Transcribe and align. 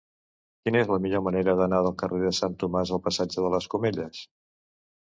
Quina 0.63 0.79
és 0.85 0.89
la 0.91 0.97
millor 1.03 1.23
manera 1.27 1.55
d'anar 1.59 1.83
del 1.89 1.95
carrer 2.01 2.23
de 2.25 2.35
Sant 2.41 2.57
Tomàs 2.65 2.95
al 2.99 3.05
passatge 3.11 3.47
de 3.47 3.57
les 3.59 3.71
Camèlies? 3.77 4.29